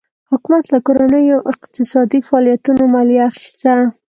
[0.31, 3.73] حکومت له کورنیو اقتصادي فعالیتونو مالیه اخیسته.